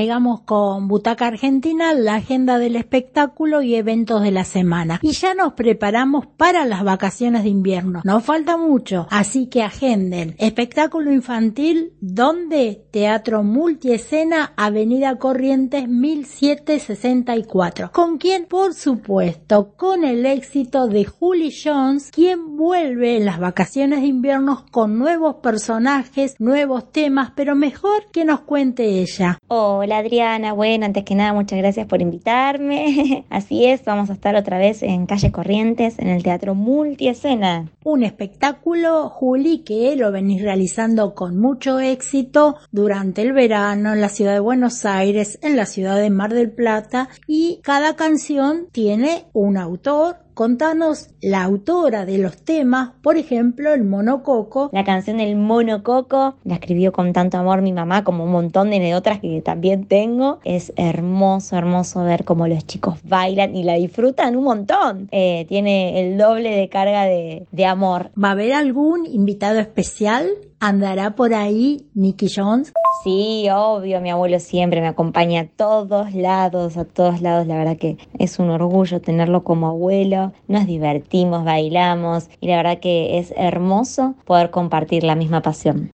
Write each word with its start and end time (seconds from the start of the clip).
llegamos 0.00 0.40
con 0.42 0.86
Butaca 0.88 1.26
Argentina, 1.26 1.92
la 1.92 2.14
agenda 2.14 2.58
del 2.58 2.76
espectáculo 2.76 3.60
y 3.60 3.74
eventos 3.74 4.22
de 4.22 4.30
la 4.30 4.44
semana. 4.44 4.98
Y 5.02 5.12
ya 5.12 5.34
nos 5.34 5.52
preparamos 5.52 6.26
para 6.26 6.64
las 6.64 6.84
vacaciones 6.84 7.42
de 7.42 7.50
invierno. 7.50 8.00
Nos 8.04 8.24
falta 8.24 8.56
mucho, 8.56 9.06
así 9.10 9.48
que 9.48 9.62
agenden. 9.62 10.36
Espectáculo 10.38 11.12
infantil, 11.12 11.92
donde 12.00 12.82
Teatro 12.90 13.42
Multiescena, 13.42 14.54
Avenida 14.56 15.18
Corrientes 15.18 15.86
1764. 15.86 17.90
¿Con 17.92 18.16
quién? 18.16 18.46
Por 18.46 18.72
supuesto, 18.72 19.74
con 19.76 20.04
el 20.04 20.24
éxito 20.24 20.86
de 20.86 21.04
Julie 21.04 21.52
Jones, 21.52 22.10
quien 22.10 22.56
vuelve 22.56 23.18
en 23.18 23.26
las 23.26 23.38
vacaciones 23.38 24.00
de 24.00 24.06
invierno 24.06 24.64
con 24.70 24.98
nuevos 24.98 25.36
personajes, 25.36 26.36
nuevos 26.38 26.90
temas, 26.90 27.32
pero 27.36 27.54
mejor 27.54 28.06
que 28.10 28.24
nos 28.24 28.40
cuente 28.40 29.00
ella. 29.00 29.38
Hola 29.48 29.89
Adriana, 29.98 30.52
bueno, 30.52 30.86
antes 30.86 31.04
que 31.04 31.14
nada 31.14 31.32
muchas 31.32 31.58
gracias 31.58 31.86
por 31.86 32.00
invitarme. 32.00 33.24
Así 33.30 33.66
es, 33.66 33.84
vamos 33.84 34.10
a 34.10 34.14
estar 34.14 34.36
otra 34.36 34.58
vez 34.58 34.82
en 34.82 35.06
Calle 35.06 35.32
Corrientes, 35.32 35.98
en 35.98 36.08
el 36.08 36.22
Teatro 36.22 36.54
Multiescena. 36.54 37.68
Un 37.84 38.02
espectáculo, 38.02 39.08
Juli, 39.08 39.58
que 39.58 39.96
lo 39.96 40.12
venís 40.12 40.42
realizando 40.42 41.14
con 41.14 41.38
mucho 41.38 41.80
éxito 41.80 42.56
durante 42.70 43.22
el 43.22 43.32
verano 43.32 43.92
en 43.92 44.00
la 44.00 44.08
ciudad 44.08 44.34
de 44.34 44.40
Buenos 44.40 44.84
Aires, 44.84 45.38
en 45.42 45.56
la 45.56 45.66
ciudad 45.66 45.96
de 45.96 46.10
Mar 46.10 46.34
del 46.34 46.50
Plata, 46.50 47.08
y 47.26 47.60
cada 47.62 47.96
canción 47.96 48.66
tiene 48.72 49.24
un 49.32 49.56
autor, 49.56 50.16
Contanos 50.34 51.10
la 51.20 51.42
autora 51.44 52.06
de 52.06 52.18
los 52.18 52.36
temas, 52.38 52.90
por 53.02 53.16
ejemplo, 53.16 53.72
el 53.72 53.84
monococo. 53.84 54.70
La 54.72 54.84
canción 54.84 55.18
del 55.18 55.36
monococo 55.36 56.36
la 56.44 56.54
escribió 56.54 56.92
con 56.92 57.12
tanto 57.12 57.38
amor 57.38 57.62
mi 57.62 57.72
mamá, 57.72 58.04
como 58.04 58.24
un 58.24 58.32
montón 58.32 58.70
de 58.70 58.94
otras 58.94 59.20
que 59.20 59.42
también 59.42 59.86
tengo. 59.86 60.40
Es 60.44 60.72
hermoso, 60.76 61.56
hermoso 61.56 62.04
ver 62.04 62.24
cómo 62.24 62.46
los 62.46 62.66
chicos 62.66 62.98
bailan 63.04 63.54
y 63.54 63.64
la 63.64 63.74
disfrutan 63.74 64.36
un 64.36 64.44
montón. 64.44 65.08
Eh, 65.12 65.44
tiene 65.48 66.00
el 66.00 66.18
doble 66.18 66.50
de 66.56 66.68
carga 66.68 67.04
de, 67.04 67.46
de 67.50 67.66
amor. 67.66 68.10
¿Va 68.22 68.28
a 68.28 68.32
haber 68.32 68.52
algún 68.52 69.06
invitado 69.06 69.58
especial? 69.58 70.28
¿Andará 70.62 71.16
por 71.16 71.32
ahí 71.32 71.86
Nicky 71.94 72.28
Jones? 72.28 72.74
Sí, 73.02 73.48
obvio, 73.50 74.02
mi 74.02 74.10
abuelo 74.10 74.38
siempre 74.40 74.82
me 74.82 74.88
acompaña 74.88 75.40
a 75.40 75.46
todos 75.46 76.12
lados, 76.12 76.76
a 76.76 76.84
todos 76.84 77.22
lados. 77.22 77.46
La 77.46 77.56
verdad 77.56 77.78
que 77.78 77.96
es 78.18 78.38
un 78.38 78.50
orgullo 78.50 79.00
tenerlo 79.00 79.42
como 79.42 79.68
abuelo. 79.68 80.34
Nos 80.48 80.66
divertimos, 80.66 81.44
bailamos 81.44 82.28
y 82.42 82.48
la 82.48 82.58
verdad 82.58 82.78
que 82.78 83.18
es 83.18 83.32
hermoso 83.38 84.16
poder 84.26 84.50
compartir 84.50 85.02
la 85.02 85.14
misma 85.14 85.40
pasión. 85.40 85.92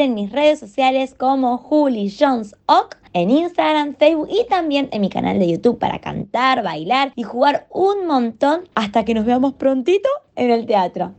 En 0.00 0.14
mis 0.14 0.32
redes 0.32 0.58
sociales 0.58 1.14
como 1.14 1.58
Julie 1.58 2.12
Jones 2.18 2.56
Ock 2.66 2.96
en 3.12 3.30
Instagram, 3.30 3.94
Facebook 3.96 4.28
y 4.30 4.46
también 4.48 4.88
en 4.92 5.00
mi 5.00 5.10
canal 5.10 5.38
de 5.38 5.50
YouTube 5.50 5.78
para 5.78 6.00
cantar, 6.00 6.62
bailar 6.62 7.12
y 7.14 7.22
jugar 7.22 7.66
un 7.70 8.06
montón 8.06 8.62
hasta 8.74 9.04
que 9.04 9.14
nos 9.14 9.26
veamos 9.26 9.54
prontito 9.54 10.08
en 10.34 10.50
el 10.50 10.66
teatro. 10.66 11.14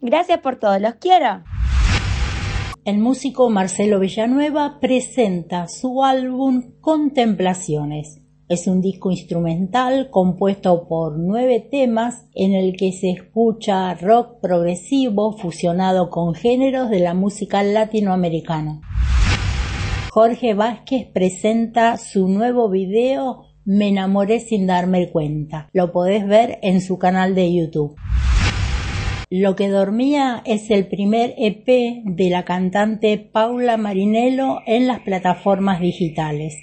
Gracias 0.00 0.40
por 0.40 0.56
todo, 0.56 0.78
los 0.78 0.94
quiero. 0.94 1.42
El 2.84 2.98
músico 2.98 3.50
Marcelo 3.50 3.98
Villanueva 3.98 4.78
presenta 4.80 5.68
su 5.68 6.04
álbum 6.04 6.72
Contemplaciones 6.80 8.22
es 8.48 8.68
un 8.68 8.80
disco 8.80 9.10
instrumental 9.10 10.08
compuesto 10.10 10.86
por 10.88 11.18
nueve 11.18 11.60
temas 11.60 12.26
en 12.34 12.54
el 12.54 12.76
que 12.76 12.92
se 12.92 13.10
escucha 13.10 13.94
rock 13.94 14.40
progresivo 14.40 15.36
fusionado 15.36 16.10
con 16.10 16.34
géneros 16.34 16.88
de 16.90 17.00
la 17.00 17.14
música 17.14 17.62
latinoamericana. 17.64 18.80
Jorge 20.10 20.54
Vázquez 20.54 21.08
presenta 21.12 21.96
su 21.96 22.28
nuevo 22.28 22.70
video 22.70 23.46
Me 23.64 23.88
enamoré 23.88 24.38
sin 24.38 24.66
darme 24.66 25.10
cuenta. 25.10 25.68
Lo 25.72 25.92
podés 25.92 26.26
ver 26.26 26.58
en 26.62 26.80
su 26.80 26.98
canal 26.98 27.34
de 27.34 27.52
YouTube. 27.52 27.96
Lo 29.28 29.56
que 29.56 29.68
dormía 29.68 30.40
es 30.44 30.70
el 30.70 30.86
primer 30.86 31.34
EP 31.36 31.66
de 32.04 32.30
la 32.30 32.44
cantante 32.44 33.18
Paula 33.18 33.76
Marinello 33.76 34.60
en 34.66 34.86
las 34.86 35.00
plataformas 35.00 35.80
digitales 35.80 36.62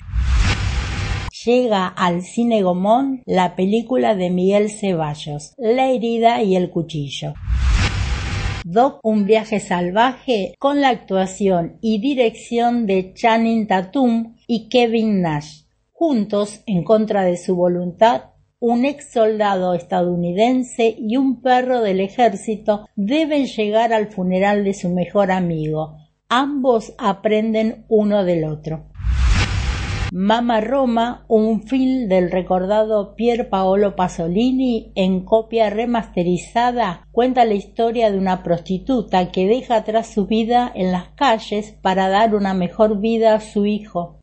llega 1.45 1.87
al 1.87 2.21
cine 2.21 2.63
Gomón 2.63 3.21
la 3.25 3.55
película 3.55 4.15
de 4.15 4.29
Miguel 4.29 4.69
Ceballos, 4.69 5.53
La 5.57 5.89
herida 5.89 6.41
y 6.41 6.55
el 6.55 6.69
cuchillo. 6.69 7.33
Doc 8.63 8.99
Un 9.03 9.25
viaje 9.25 9.59
salvaje 9.59 10.55
con 10.57 10.79
la 10.79 10.89
actuación 10.89 11.77
y 11.81 11.99
dirección 11.99 12.85
de 12.85 13.13
Channing 13.13 13.67
Tatum 13.67 14.35
y 14.47 14.69
Kevin 14.69 15.21
Nash. 15.21 15.63
Juntos, 15.91 16.61
en 16.65 16.83
contra 16.83 17.23
de 17.23 17.37
su 17.37 17.55
voluntad, 17.55 18.31
un 18.59 18.85
ex 18.85 19.11
soldado 19.11 19.73
estadounidense 19.73 20.95
y 20.97 21.17
un 21.17 21.41
perro 21.41 21.81
del 21.81 21.99
ejército 21.99 22.87
deben 22.95 23.45
llegar 23.47 23.91
al 23.91 24.07
funeral 24.07 24.63
de 24.63 24.73
su 24.73 24.89
mejor 24.89 25.31
amigo. 25.31 25.97
Ambos 26.29 26.93
aprenden 26.97 27.85
uno 27.89 28.23
del 28.23 28.45
otro. 28.45 28.92
Mama 30.15 30.61
Roma, 30.61 31.25
un 31.27 31.63
film 31.63 32.07
del 32.07 32.29
recordado 32.29 33.15
Pier 33.15 33.49
Paolo 33.49 33.95
Pasolini 33.95 34.91
en 34.93 35.25
copia 35.25 35.71
remasterizada, 35.71 37.07
cuenta 37.11 37.45
la 37.45 37.55
historia 37.55 38.11
de 38.11 38.19
una 38.19 38.43
prostituta 38.43 39.31
que 39.31 39.47
deja 39.47 39.77
atrás 39.77 40.13
su 40.13 40.27
vida 40.27 40.71
en 40.75 40.91
las 40.91 41.07
calles 41.15 41.71
para 41.81 42.09
dar 42.09 42.35
una 42.35 42.53
mejor 42.53 42.99
vida 42.99 43.33
a 43.33 43.39
su 43.39 43.65
hijo 43.65 44.19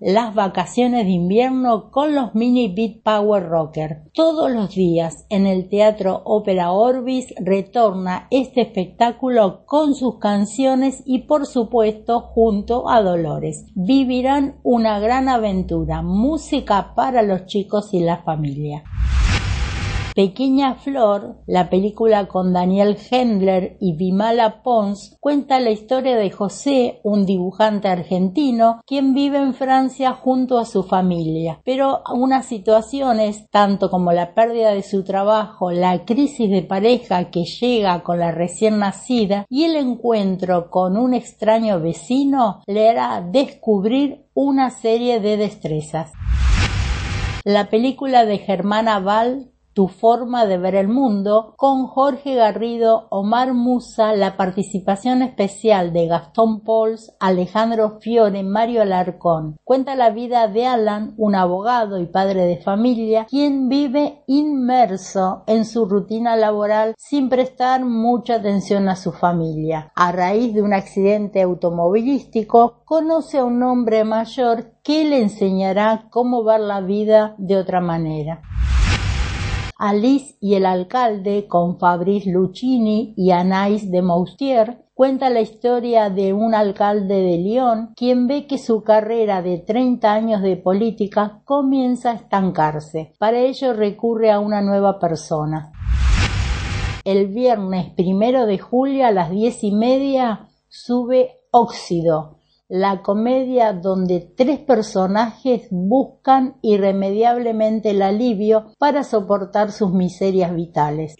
las 0.00 0.34
vacaciones 0.34 1.04
de 1.04 1.12
invierno 1.12 1.90
con 1.90 2.14
los 2.14 2.34
mini 2.34 2.72
Beat 2.72 3.02
Power 3.02 3.48
Rocker. 3.48 4.02
Todos 4.12 4.50
los 4.50 4.74
días 4.74 5.26
en 5.28 5.46
el 5.46 5.68
Teatro 5.68 6.22
Ópera 6.24 6.72
Orbis 6.72 7.34
retorna 7.40 8.28
este 8.30 8.62
espectáculo 8.62 9.64
con 9.66 9.94
sus 9.94 10.18
canciones 10.18 11.02
y 11.04 11.20
por 11.20 11.46
supuesto 11.46 12.20
junto 12.20 12.88
a 12.88 13.02
Dolores. 13.02 13.66
Vivirán 13.74 14.58
una 14.62 15.00
gran 15.00 15.28
aventura, 15.28 16.02
música 16.02 16.94
para 16.94 17.22
los 17.22 17.46
chicos 17.46 17.92
y 17.92 18.00
la 18.00 18.18
familia. 18.22 18.84
Pequeña 20.18 20.74
Flor, 20.74 21.36
la 21.46 21.70
película 21.70 22.26
con 22.26 22.52
Daniel 22.52 22.98
Hendler 23.08 23.76
y 23.78 23.94
Vimala 23.94 24.64
Pons, 24.64 25.16
cuenta 25.20 25.60
la 25.60 25.70
historia 25.70 26.16
de 26.16 26.32
José, 26.32 26.98
un 27.04 27.24
dibujante 27.24 27.86
argentino, 27.86 28.80
quien 28.84 29.14
vive 29.14 29.38
en 29.38 29.54
Francia 29.54 30.14
junto 30.14 30.58
a 30.58 30.64
su 30.64 30.82
familia. 30.82 31.60
Pero 31.64 32.02
unas 32.12 32.46
situaciones, 32.46 33.48
tanto 33.50 33.90
como 33.90 34.10
la 34.10 34.34
pérdida 34.34 34.72
de 34.72 34.82
su 34.82 35.04
trabajo, 35.04 35.70
la 35.70 36.04
crisis 36.04 36.50
de 36.50 36.62
pareja 36.62 37.30
que 37.30 37.44
llega 37.44 38.02
con 38.02 38.18
la 38.18 38.32
recién 38.32 38.80
nacida 38.80 39.46
y 39.48 39.66
el 39.66 39.76
encuentro 39.76 40.68
con 40.68 40.96
un 40.96 41.14
extraño 41.14 41.78
vecino, 41.78 42.60
le 42.66 42.88
hará 42.88 43.20
descubrir 43.24 44.26
una 44.34 44.70
serie 44.70 45.20
de 45.20 45.36
destrezas. 45.36 46.10
La 47.44 47.70
película 47.70 48.24
de 48.24 48.38
Germana 48.38 48.98
Val 48.98 49.52
tu 49.78 49.86
forma 49.86 50.44
de 50.44 50.58
ver 50.58 50.74
el 50.74 50.88
mundo, 50.88 51.54
con 51.56 51.86
Jorge 51.86 52.34
Garrido, 52.34 53.06
Omar 53.10 53.54
Musa, 53.54 54.12
la 54.12 54.36
participación 54.36 55.22
especial 55.22 55.92
de 55.92 56.08
Gastón 56.08 56.64
Pols, 56.64 57.14
Alejandro 57.20 58.00
Fiore, 58.00 58.42
Mario 58.42 58.82
Alarcón. 58.82 59.56
Cuenta 59.62 59.94
la 59.94 60.10
vida 60.10 60.48
de 60.48 60.66
Alan, 60.66 61.14
un 61.16 61.36
abogado 61.36 62.00
y 62.00 62.06
padre 62.06 62.42
de 62.46 62.56
familia, 62.56 63.26
quien 63.30 63.68
vive 63.68 64.24
inmerso 64.26 65.44
en 65.46 65.64
su 65.64 65.84
rutina 65.84 66.34
laboral 66.34 66.96
sin 66.98 67.28
prestar 67.28 67.84
mucha 67.84 68.34
atención 68.34 68.88
a 68.88 68.96
su 68.96 69.12
familia. 69.12 69.92
A 69.94 70.10
raíz 70.10 70.54
de 70.54 70.62
un 70.62 70.74
accidente 70.74 71.40
automovilístico, 71.40 72.82
conoce 72.84 73.38
a 73.38 73.44
un 73.44 73.62
hombre 73.62 74.02
mayor 74.02 74.72
que 74.82 75.04
le 75.04 75.20
enseñará 75.22 76.08
cómo 76.10 76.42
ver 76.42 76.58
la 76.58 76.80
vida 76.80 77.36
de 77.38 77.56
otra 77.56 77.80
manera. 77.80 78.42
Alice 79.80 80.34
y 80.40 80.54
el 80.54 80.66
alcalde, 80.66 81.46
con 81.46 81.78
Fabrice 81.78 82.28
Lucchini 82.32 83.14
y 83.16 83.30
Anais 83.30 83.88
de 83.92 84.02
Moustier, 84.02 84.84
cuenta 84.92 85.30
la 85.30 85.40
historia 85.40 86.10
de 86.10 86.32
un 86.32 86.52
alcalde 86.52 87.14
de 87.14 87.38
Lyon 87.38 87.92
quien 87.94 88.26
ve 88.26 88.48
que 88.48 88.58
su 88.58 88.82
carrera 88.82 89.40
de 89.40 89.58
30 89.58 90.12
años 90.12 90.42
de 90.42 90.56
política 90.56 91.42
comienza 91.44 92.10
a 92.10 92.14
estancarse. 92.14 93.14
Para 93.20 93.38
ello 93.38 93.72
recurre 93.72 94.32
a 94.32 94.40
una 94.40 94.62
nueva 94.62 94.98
persona. 94.98 95.70
El 97.04 97.28
viernes 97.28 97.92
primero 97.94 98.46
de 98.46 98.58
julio 98.58 99.06
a 99.06 99.12
las 99.12 99.30
diez 99.30 99.62
y 99.62 99.70
media 99.70 100.48
sube 100.66 101.36
Óxido, 101.52 102.37
la 102.68 103.00
comedia 103.00 103.72
donde 103.72 104.20
tres 104.36 104.58
personajes 104.58 105.68
buscan 105.70 106.56
irremediablemente 106.60 107.90
el 107.90 108.02
alivio 108.02 108.66
para 108.78 109.04
soportar 109.04 109.72
sus 109.72 109.92
miserias 109.92 110.54
vitales. 110.54 111.16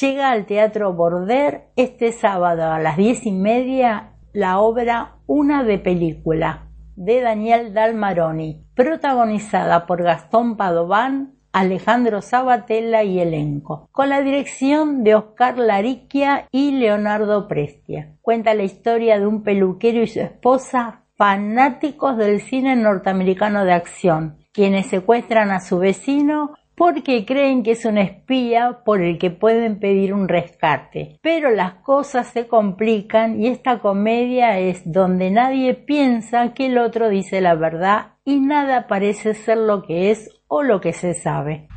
Llega 0.00 0.30
al 0.30 0.46
Teatro 0.46 0.92
Border 0.94 1.70
este 1.76 2.12
sábado 2.12 2.64
a 2.64 2.78
las 2.78 2.96
diez 2.96 3.26
y 3.26 3.32
media 3.32 4.12
la 4.32 4.60
obra 4.60 5.16
Una 5.26 5.64
de 5.64 5.78
película 5.78 6.68
de 6.96 7.20
Daniel 7.20 7.74
Dalmaroni, 7.74 8.66
protagonizada 8.74 9.86
por 9.86 10.02
Gastón 10.02 10.56
Padován, 10.56 11.33
Alejandro 11.54 12.20
Sabatella 12.20 13.04
y 13.04 13.20
elenco, 13.20 13.88
con 13.92 14.08
la 14.08 14.22
dirección 14.22 15.04
de 15.04 15.14
Oscar 15.14 15.56
Lariquia 15.56 16.48
y 16.50 16.72
Leonardo 16.72 17.46
Prestia. 17.46 18.16
Cuenta 18.22 18.54
la 18.54 18.64
historia 18.64 19.20
de 19.20 19.28
un 19.28 19.44
peluquero 19.44 20.02
y 20.02 20.08
su 20.08 20.18
esposa 20.18 21.04
fanáticos 21.16 22.16
del 22.16 22.40
cine 22.40 22.74
norteamericano 22.74 23.64
de 23.64 23.72
acción, 23.72 24.36
quienes 24.52 24.88
secuestran 24.88 25.52
a 25.52 25.60
su 25.60 25.78
vecino 25.78 26.54
porque 26.76 27.24
creen 27.24 27.62
que 27.62 27.72
es 27.72 27.84
un 27.84 27.98
espía 27.98 28.80
por 28.84 29.00
el 29.00 29.18
que 29.18 29.30
pueden 29.30 29.78
pedir 29.78 30.12
un 30.12 30.28
rescate. 30.28 31.18
Pero 31.22 31.50
las 31.50 31.74
cosas 31.74 32.28
se 32.28 32.46
complican 32.46 33.40
y 33.40 33.48
esta 33.48 33.78
comedia 33.78 34.58
es 34.58 34.82
donde 34.90 35.30
nadie 35.30 35.74
piensa 35.74 36.52
que 36.54 36.66
el 36.66 36.78
otro 36.78 37.08
dice 37.08 37.40
la 37.40 37.54
verdad 37.54 38.14
y 38.24 38.40
nada 38.40 38.86
parece 38.86 39.34
ser 39.34 39.58
lo 39.58 39.82
que 39.82 40.10
es 40.10 40.30
o 40.48 40.62
lo 40.62 40.80
que 40.80 40.92
se 40.92 41.14
sabe 41.14 41.68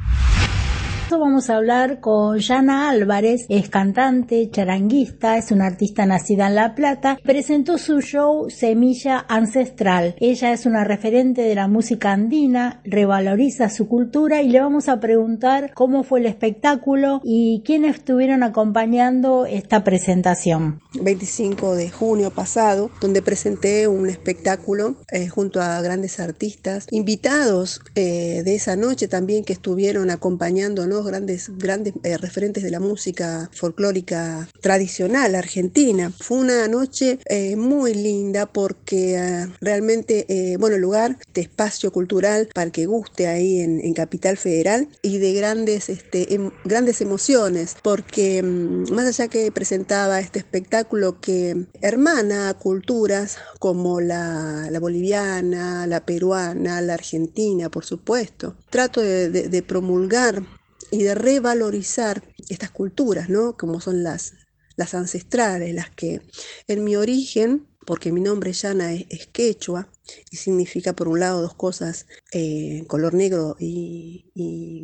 vamos 1.16 1.50
a 1.50 1.56
hablar 1.56 2.02
con 2.02 2.38
Yana 2.38 2.90
Álvarez, 2.90 3.46
es 3.48 3.70
cantante, 3.70 4.50
charanguista, 4.52 5.38
es 5.38 5.52
una 5.52 5.66
artista 5.66 6.06
nacida 6.06 6.48
en 6.48 6.56
La 6.56 6.76
Plata, 6.76 7.18
presentó 7.24 7.78
su 7.78 8.02
show 8.02 8.50
Semilla 8.50 9.26
Ancestral. 9.30 10.16
Ella 10.20 10.52
es 10.52 10.66
una 10.66 10.84
referente 10.84 11.44
de 11.44 11.56
la 11.56 11.68
música 11.68 12.12
andina, 12.12 12.82
revaloriza 12.84 13.70
su 13.70 13.88
cultura 13.88 14.42
y 14.42 14.50
le 14.50 14.60
vamos 14.60 14.90
a 14.90 15.00
preguntar 15.00 15.72
cómo 15.74 16.04
fue 16.04 16.20
el 16.20 16.26
espectáculo 16.26 17.22
y 17.24 17.64
quiénes 17.66 17.98
estuvieron 17.98 18.44
acompañando 18.44 19.46
esta 19.46 19.84
presentación. 19.84 20.82
25 21.02 21.76
de 21.76 21.90
junio 21.90 22.32
pasado, 22.32 22.92
donde 23.00 23.22
presenté 23.22 23.88
un 23.88 24.10
espectáculo 24.10 24.96
eh, 25.12 25.30
junto 25.30 25.62
a 25.62 25.82
grandes 25.82 26.20
artistas, 26.20 26.88
invitados 26.92 27.82
eh, 27.96 28.42
de 28.44 28.56
esa 28.56 28.76
noche 28.76 29.08
también 29.08 29.46
que 29.46 29.54
estuvieron 29.54 30.10
acompañándonos 30.10 30.97
grandes, 31.04 31.52
grandes 31.58 31.94
eh, 32.04 32.18
referentes 32.18 32.64
de 32.64 32.72
la 32.72 32.80
música 32.80 33.50
folclórica 33.54 34.48
tradicional 34.62 35.36
argentina. 35.36 36.12
Fue 36.20 36.38
una 36.38 36.68
noche 36.68 37.20
eh, 37.26 37.56
muy 37.56 37.94
linda 37.94 38.46
porque 38.46 39.16
eh, 39.16 39.48
realmente, 39.62 40.56
bueno, 40.60 40.76
el 40.76 40.82
lugar 40.82 41.18
de 41.34 41.42
espacio 41.42 41.92
cultural 41.92 42.50
para 42.54 42.72
que 42.72 42.86
guste 42.86 43.28
ahí 43.28 43.60
en, 43.60 43.94
Capital 43.94 44.38
Federal 44.38 44.90
y 45.02 45.18
de 45.18 45.34
grandes, 45.34 45.90
este, 45.90 46.36
em, 46.36 46.52
grandes 46.66 47.02
emociones, 47.02 47.76
porque 47.82 48.44
mm, 48.44 48.94
más 48.94 49.08
allá 49.08 49.28
que 49.28 49.52
presentaba 49.52 50.20
este 50.20 50.40
espectáculo 50.40 51.20
que 51.20 51.66
hermana 51.82 52.54
culturas 52.54 53.38
como 53.60 54.02
la, 54.02 54.70
boliviana, 54.80 55.88
la 55.88 56.06
peruana, 56.06 56.82
la 56.82 56.94
argentina, 56.94 57.70
por 57.70 57.86
supuesto, 57.86 58.56
trato 58.70 59.02
de 59.02 59.64
promulgar 59.64 60.44
y 60.92 61.04
de 61.04 61.16
revalorizar 61.16 62.24
estas 62.50 62.72
culturas, 62.72 63.30
¿no? 63.30 63.58
Como 63.58 63.82
son 63.82 64.04
las, 64.04 64.34
las 64.76 64.94
ancestrales, 64.94 65.74
las 65.74 65.90
que 65.90 66.22
en 66.68 66.84
mi 66.84 66.96
origen, 66.96 67.68
porque 67.86 68.12
mi 68.12 68.22
nombre 68.22 68.52
Yana 68.52 68.94
es, 68.94 69.28
quechua 69.28 69.90
y 70.30 70.38
significa 70.38 70.94
por 70.94 71.08
un 71.08 71.22
lado 71.22 71.42
dos 71.42 71.54
cosas, 71.54 72.06
eh, 72.34 72.84
color 72.88 73.14
negro 73.14 73.56
y, 73.60 74.26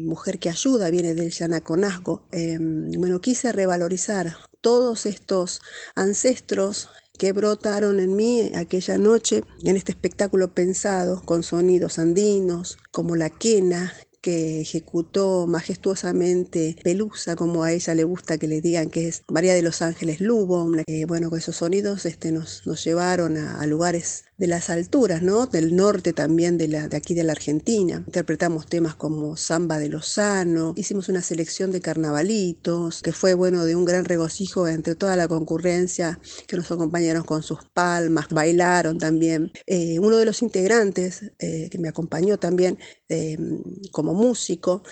mujer 0.05 0.39
que 0.39 0.49
ayuda, 0.49 0.89
viene 0.89 1.13
del 1.13 1.31
Yanaconazgo. 1.31 2.27
Eh, 2.31 2.57
bueno, 2.59 3.19
quise 3.19 3.51
revalorizar 3.51 4.35
todos 4.61 5.05
estos 5.05 5.61
ancestros 5.95 6.89
que 7.17 7.31
brotaron 7.31 7.99
en 7.99 8.15
mí 8.15 8.51
aquella 8.55 8.97
noche 8.97 9.43
en 9.63 9.75
este 9.75 9.91
espectáculo 9.91 10.53
pensado 10.53 11.21
con 11.23 11.43
sonidos 11.43 11.99
andinos 11.99 12.77
como 12.91 13.15
la 13.15 13.29
quena 13.29 13.93
que 14.23 14.61
ejecutó 14.61 15.47
majestuosamente 15.47 16.77
Pelusa, 16.81 17.35
como 17.35 17.63
a 17.63 17.73
ella 17.73 17.93
le 17.93 18.05
gusta 18.05 18.37
que 18.37 18.47
le 18.47 18.61
digan 18.61 18.89
que 18.89 19.09
es 19.09 19.23
María 19.29 19.53
de 19.53 19.61
los 19.61 19.81
Ángeles 19.81 20.21
Lubo. 20.21 20.71
bueno, 21.07 21.29
con 21.29 21.37
esos 21.37 21.57
sonidos 21.57 22.05
este, 22.05 22.31
nos, 22.31 22.65
nos 22.65 22.81
llevaron 22.85 23.35
a 23.37 23.65
lugares 23.67 24.23
de 24.37 24.47
las 24.47 24.69
alturas, 24.69 25.21
¿no? 25.21 25.45
Del 25.45 25.75
norte 25.75 26.11
también 26.11 26.57
de, 26.57 26.67
la, 26.67 26.87
de 26.87 26.97
aquí 26.97 27.13
de 27.13 27.23
la 27.23 27.33
Argentina. 27.33 28.03
Interpretamos 28.05 28.67
temas 28.67 28.95
como 28.95 29.37
Samba 29.37 29.77
de 29.77 29.89
Lozano, 29.89 30.73
hicimos 30.75 31.07
una 31.09 31.21
selección 31.21 31.71
de 31.71 31.81
carnavalitos, 31.81 33.01
que 33.01 33.11
fue, 33.11 33.35
bueno, 33.35 33.63
de 33.65 33.75
un 33.75 33.85
gran 33.85 34.05
regocijo 34.05 34.67
entre 34.67 34.95
toda 34.95 35.15
la 35.15 35.27
concurrencia 35.27 36.19
que 36.47 36.57
nos 36.57 36.71
acompañaron 36.71 37.23
con 37.23 37.43
sus 37.43 37.59
palmas, 37.73 38.27
bailaron 38.29 38.97
también. 38.97 39.51
Eh, 39.67 39.99
uno 39.99 40.17
de 40.17 40.25
los 40.25 40.41
integrantes 40.41 41.31
eh, 41.39 41.69
que 41.69 41.77
me 41.77 41.89
acompañó 41.89 42.37
también 42.37 42.79
eh, 43.09 43.37
como 43.91 44.12
músico 44.13 44.83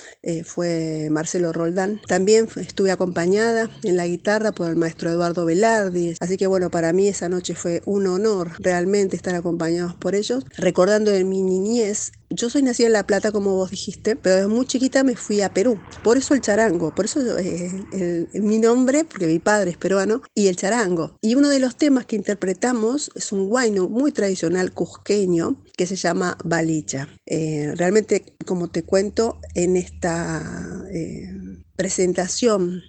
fue 0.43 1.07
Marcelo 1.11 1.53
Roldán. 1.53 2.01
También 2.07 2.47
estuve 2.55 2.91
acompañada 2.91 3.69
en 3.83 3.97
la 3.97 4.07
guitarra 4.07 4.51
por 4.51 4.69
el 4.69 4.75
maestro 4.75 5.09
Eduardo 5.09 5.45
Velardi, 5.45 6.15
así 6.19 6.37
que 6.37 6.47
bueno, 6.47 6.69
para 6.69 6.93
mí 6.93 7.07
esa 7.07 7.29
noche 7.29 7.55
fue 7.55 7.81
un 7.85 8.07
honor 8.07 8.51
realmente 8.59 9.15
estar 9.15 9.35
acompañados 9.35 9.95
por 9.95 10.15
ellos, 10.15 10.45
recordando 10.57 11.11
en 11.11 11.29
mi 11.29 11.41
niñez 11.41 12.11
yo 12.31 12.49
soy 12.49 12.63
nacida 12.63 12.87
en 12.87 12.93
La 12.93 13.05
Plata, 13.05 13.31
como 13.31 13.55
vos 13.55 13.71
dijiste, 13.71 14.15
pero 14.15 14.35
desde 14.35 14.47
muy 14.47 14.65
chiquita 14.65 15.03
me 15.03 15.15
fui 15.15 15.41
a 15.41 15.53
Perú. 15.53 15.79
Por 16.03 16.17
eso 16.17 16.33
el 16.33 16.41
charango, 16.41 16.93
por 16.95 17.05
eso 17.05 17.19
eh, 17.37 18.27
mi 18.33 18.57
nombre, 18.57 19.03
porque 19.03 19.27
mi 19.27 19.39
padre 19.39 19.71
es 19.71 19.77
peruano, 19.77 20.21
y 20.33 20.47
el 20.47 20.55
charango. 20.55 21.17
Y 21.21 21.35
uno 21.35 21.49
de 21.49 21.59
los 21.59 21.75
temas 21.75 22.05
que 22.05 22.15
interpretamos 22.15 23.11
es 23.15 23.31
un 23.31 23.49
guayno 23.49 23.89
muy 23.89 24.11
tradicional 24.11 24.71
cusqueño 24.73 25.63
que 25.77 25.85
se 25.85 25.95
llama 25.95 26.37
balicha. 26.43 27.07
Eh, 27.25 27.73
realmente, 27.75 28.35
como 28.45 28.69
te 28.69 28.83
cuento, 28.83 29.39
en 29.55 29.77
esta 29.77 30.85
eh, 30.91 31.29
presentación 31.75 32.81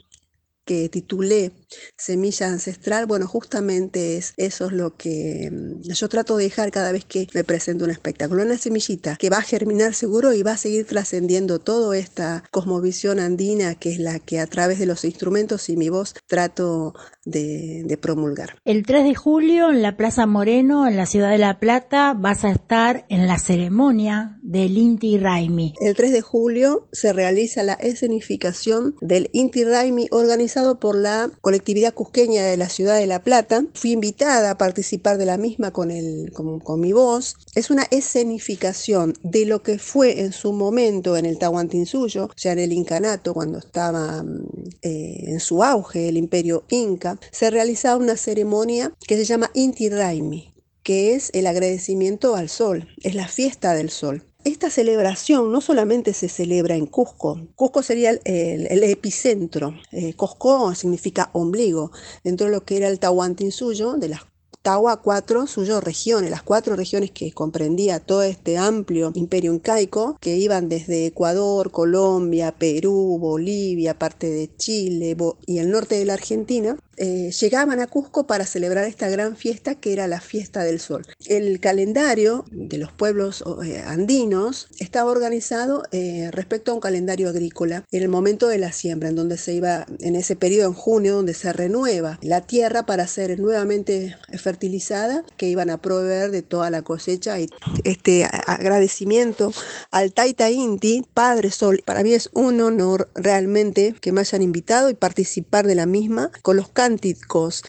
que 0.65 0.89
titulé 0.89 1.53
Semilla 1.97 2.49
Ancestral, 2.49 3.07
bueno, 3.07 3.27
justamente 3.27 4.17
es, 4.17 4.35
eso 4.37 4.67
es 4.67 4.73
lo 4.73 4.97
que 4.97 5.51
mm, 5.51 5.93
yo 5.93 6.09
trato 6.09 6.37
de 6.37 6.45
dejar 6.45 6.71
cada 6.71 6.93
vez 6.93 7.05
que 7.05 7.29
me 7.35 7.45
presento 7.45 7.85
un 7.85 7.91
espectáculo, 7.91 8.43
una 8.43 8.59
semillita 8.59 9.17
que 9.17 9.31
va 9.31 9.39
a 9.39 9.43
germinar 9.43 9.95
seguro 9.95 10.33
y 10.33 10.43
va 10.43 10.53
a 10.53 10.57
seguir 10.57 10.87
trascendiendo 10.87 11.59
toda 11.59 11.97
esta 11.97 12.45
cosmovisión 12.51 13.21
andina 13.21 13.75
que 13.75 13.93
es 13.93 13.99
la 13.99 14.19
que 14.19 14.41
a 14.41 14.47
través 14.47 14.79
de 14.79 14.87
los 14.87 15.05
instrumentos 15.05 15.69
y 15.69 15.77
mi 15.77 15.89
voz 15.89 16.15
trato 16.27 16.95
de, 17.25 17.85
de 17.87 17.97
promulgar. 17.97 18.57
El 18.65 18.85
3 18.85 19.05
de 19.05 19.15
julio 19.15 19.71
en 19.71 19.83
la 19.83 19.97
Plaza 19.97 20.27
Moreno, 20.27 20.87
en 20.87 20.97
la 20.97 21.07
ciudad 21.07 21.31
de 21.31 21.39
La 21.39 21.59
Plata, 21.59 22.15
vas 22.15 22.45
a 22.45 22.51
estar 22.51 23.07
en 23.09 23.27
la 23.27 23.39
ceremonia 23.39 24.39
del 24.43 24.77
Inti 24.77 25.19
Raimi. 25.19 25.75
El 25.81 25.95
3 25.95 26.13
de 26.13 26.21
julio 26.21 26.89
se 26.93 27.13
realiza 27.13 27.63
la 27.63 27.75
escenificación 27.75 28.97
del 29.01 29.31
Inti 29.33 29.65
Raimi 29.65 30.09
organizado 30.11 30.79
por 30.79 30.97
la 30.97 31.31
colectividad 31.63 31.95
cusqueña 31.95 32.45
de 32.45 32.57
la 32.57 32.69
ciudad 32.69 32.99
de 32.99 33.07
La 33.07 33.23
Plata. 33.23 33.65
Fui 33.75 33.93
invitada 33.93 34.51
a 34.51 34.59
participar 34.59 35.17
de 35.17 35.27
la 35.27 35.37
misma 35.37 35.71
con, 35.71 35.93
el, 35.93 36.33
con, 36.33 36.81
mi 36.81 36.93
voz. 36.93 37.37
Es 37.55 37.71
una 37.71 37.87
escenificación 37.93 39.15
de 39.23 39.47
lo 39.47 39.63
que 39.63 39.79
fue 39.79 40.23
en 40.23 40.33
su 40.33 40.53
momento 40.53 41.17
en 41.17 41.25
el 41.25 41.39
Tahuantinsuyo, 41.39 42.31
sea, 42.35 42.53
en 42.53 42.59
el 42.59 42.73
Incanato, 42.73 43.33
cuando 43.33 43.59
estaba 43.59 44.25
mm, 44.25 44.45
eh, 44.83 45.25
en 45.29 45.39
su 45.39 45.63
auge 45.63 46.09
el 46.09 46.17
imperio 46.17 46.65
Inca, 46.69 47.21
se 47.31 47.49
realizaba 47.51 48.03
una 48.03 48.17
ceremonia 48.17 48.93
que 49.07 49.17
se 49.17 49.25
llama 49.25 49.53
Inti 49.55 49.89
Raimi, 49.89 50.53
que 50.83 51.15
es 51.15 51.31
el 51.33 51.47
agradecimiento 51.47 52.35
al 52.35 52.49
sol, 52.49 52.89
es 53.05 53.15
la 53.15 53.29
fiesta 53.29 53.75
del 53.75 53.91
sol. 53.91 54.25
Esta 54.45 54.71
celebración 54.71 55.53
no 55.53 55.61
solamente 55.61 56.13
se 56.13 56.29
celebra 56.29 56.75
en 56.75 56.87
Cusco, 56.87 57.41
Cusco 57.55 57.83
sería 57.83 58.11
el, 58.11 58.83
epicentro, 58.83 59.75
eh, 59.93 60.15
Cusco 60.15 60.75
significa 60.75 61.31
ombligo, 61.33 61.93
dentro 62.25 62.47
de 62.47 62.53
lo 62.53 62.65
que 62.65 62.77
era 62.77 62.89
el 62.89 62.99
Tahuantinsuyo, 62.99 63.95
de 63.95 64.09
las 64.09 64.23
octavo 64.63 64.91
a 64.91 65.03
cuatro 65.03 65.49
suyas 65.49 65.83
regiones, 65.83 66.31
las 66.31 66.45
cuatro 66.45 66.77
regiones 66.77 67.11
que 67.11 67.33
comprendía 67.33 67.99
todo 67.99 68.23
este 68.23 68.59
amplio 68.59 69.11
imperio 69.17 69.53
incaico, 69.53 70.17
que 70.21 70.37
iban 70.37 70.69
desde 70.69 71.07
Ecuador, 71.07 71.73
Colombia, 71.73 72.55
Perú, 72.57 73.19
Bolivia, 73.19 73.99
parte 73.99 74.31
de 74.31 74.55
Chile 74.57 75.17
y 75.47 75.59
el 75.59 75.69
norte 75.69 75.97
de 75.97 76.05
la 76.05 76.13
Argentina, 76.13 76.77
eh, 76.97 77.31
llegaban 77.31 77.81
a 77.81 77.87
Cusco 77.87 78.27
para 78.27 78.45
celebrar 78.45 78.85
esta 78.85 79.09
gran 79.09 79.37
fiesta 79.37 79.75
que 79.75 79.93
era 79.93 80.07
la 80.07 80.21
fiesta 80.21 80.63
del 80.63 80.79
sol. 80.79 81.07
El 81.27 81.59
calendario 81.59 82.45
de 82.51 82.77
los 82.77 82.93
pueblos 82.93 83.43
eh, 83.65 83.83
andinos 83.87 84.69
estaba 84.79 85.11
organizado 85.11 85.85
eh, 85.91 86.29
respecto 86.33 86.71
a 86.71 86.75
un 86.75 86.81
calendario 86.81 87.31
agrícola 87.31 87.85
en 87.91 88.03
el 88.03 88.09
momento 88.09 88.49
de 88.49 88.59
la 88.59 88.73
siembra, 88.73 89.09
en 89.09 89.17
donde 89.17 89.39
se 89.39 89.55
iba, 89.55 89.87
en 90.01 90.17
ese 90.17 90.37
periodo 90.37 90.69
en 90.69 90.75
junio, 90.75 91.15
donde 91.17 91.35
se 91.35 91.53
renueva 91.53 92.19
la 92.23 92.43
tierra 92.43 92.85
para 92.85 93.07
ser 93.07 93.41
nuevamente 93.41 94.17
fertilizada, 94.39 95.25
que 95.37 95.49
iban 95.49 95.71
a 95.71 95.81
proveer 95.81 96.31
de 96.31 96.43
toda 96.43 96.71
la 96.71 96.83
cosecha 96.83 97.41
y 97.41 97.49
este 97.85 98.25
agradecimiento 98.25 99.53
al 99.91 100.13
Taita 100.13 100.51
Inti, 100.51 101.07
Padre 101.15 101.51
Sol. 101.51 101.83
Para 101.85 102.03
mí 102.03 102.13
es 102.13 102.29
un 102.35 102.61
honor 102.61 103.09
realmente 103.15 103.95
que 104.01 104.13
me 104.13 104.21
hayan 104.21 104.43
invitado 104.43 104.91
y 104.91 104.95
participar 104.95 105.67
de 105.67 105.75
la 105.75 105.87
misma 105.87 106.31
con 106.43 106.57
los 106.57 106.69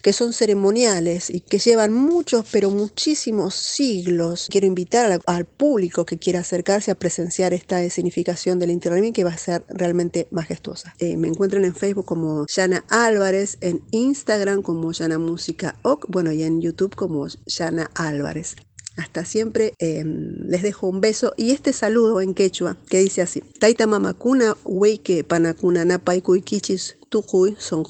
que 0.02 0.14
son 0.14 0.34
ceremoniales 0.34 1.30
y 1.30 1.40
que 1.42 1.60
llevan 1.60 1.94
muchos, 1.94 2.46
pero 2.52 2.70
muchísimos 2.70 3.54
siglos. 3.56 4.48
Quiero 4.50 4.68
invitar 4.68 5.20
al, 5.26 5.46
público 5.46 6.06
que 6.06 6.18
quiera 6.18 6.40
acercarse 6.40 6.92
a 6.92 6.96
presenciar 6.96 7.54
esta 7.54 7.88
significación 7.90 8.60
del 8.60 8.72
Inti 8.72 9.12
que 9.12 9.24
va 9.24 9.32
a 9.32 9.38
ser 9.38 9.64
realmente 9.70 10.28
majestuosa. 10.32 10.96
Eh, 11.00 11.18
me 11.18 11.28
encuentran 11.28 11.66
en 11.66 11.76
Facebook 11.76 12.06
como 12.06 12.46
Yana 12.48 12.84
Álvarez, 12.90 13.58
en 13.62 13.82
Instagram 13.92 14.62
como 14.62 14.92
Yana 14.92 15.20
Música 15.20 15.76
Oc, 15.84 16.06
bueno, 16.10 16.32
y 16.32 16.44
en 16.44 16.62
YouTube 16.62 16.96
como 16.96 17.28
Yana 17.46 17.92
Álvarez. 17.96 18.56
Hasta 18.96 19.26
siempre 19.26 19.74
em, 19.80 20.38
les 20.48 20.62
dejo 20.62 20.88
un 20.88 21.02
beso 21.02 21.34
y 21.36 21.52
este 21.52 21.74
saludo 21.74 22.22
en 22.22 22.34
quechua 22.34 22.78
que 22.90 23.00
dice 23.00 23.22
así: 23.22 23.42
Taita 23.60 23.88
mamakuna 23.88 24.56
weike 24.64 25.24
panakuna 25.24 25.84
napaikuikichis 25.86 26.98
tujuy 27.10 27.56
son 27.60 27.84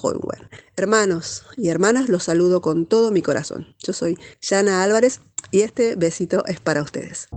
Hermanos 0.75 1.45
y 1.55 1.69
hermanas, 1.69 2.09
los 2.09 2.23
saludo 2.23 2.61
con 2.61 2.85
todo 2.85 3.11
mi 3.11 3.21
corazón. 3.21 3.67
Yo 3.79 3.93
soy 3.93 4.17
Yana 4.41 4.83
Álvarez 4.83 5.21
y 5.51 5.61
este 5.61 5.95
besito 5.95 6.45
es 6.45 6.59
para 6.59 6.81
ustedes. 6.81 7.27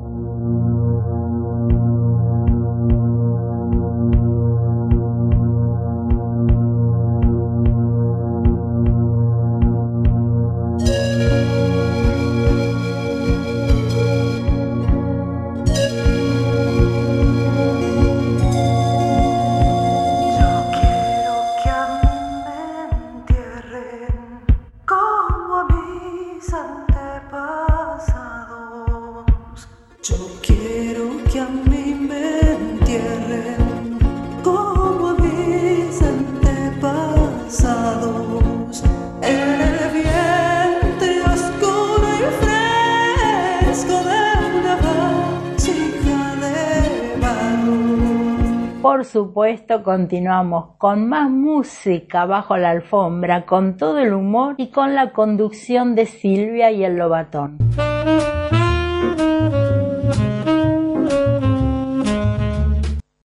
Supuesto, 49.05 49.83
continuamos 49.83 50.77
con 50.79 51.09
más 51.09 51.31
música 51.31 52.25
bajo 52.25 52.57
la 52.57 52.71
alfombra, 52.71 53.45
con 53.47 53.77
todo 53.77 53.99
el 53.99 54.13
humor 54.15 54.55
y 54.59 54.71
con 54.71 54.95
la 54.95 55.13
conducción 55.13 55.95
de 55.95 56.07
Silvia 56.07 56.71
y 56.71 56.85
el 56.85 56.97
Lobatón. 56.97 57.59